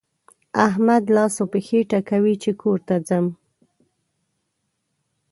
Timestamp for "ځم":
3.07-3.25